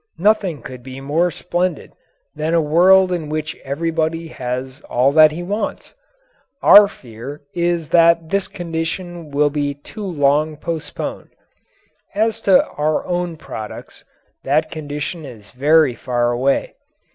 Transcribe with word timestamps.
Nothing 0.17 0.63
could 0.63 0.81
be 0.81 0.99
more 0.99 1.29
splendid 1.29 1.91
than 2.35 2.55
a 2.55 2.59
world 2.59 3.11
in 3.11 3.29
which 3.29 3.55
everybody 3.63 4.29
has 4.29 4.81
all 4.89 5.11
that 5.11 5.31
he 5.31 5.43
wants. 5.43 5.93
Our 6.63 6.87
fear 6.87 7.41
is 7.53 7.89
that 7.89 8.29
this 8.31 8.47
condition 8.47 9.29
will 9.29 9.51
be 9.51 9.75
too 9.75 10.03
long 10.07 10.57
postponed. 10.57 11.29
As 12.15 12.41
to 12.49 12.65
our 12.67 13.05
own 13.05 13.37
products, 13.37 14.03
that 14.43 14.71
condition 14.71 15.23
is 15.23 15.51
very 15.51 15.93
far 15.93 16.31
away. 16.31 16.73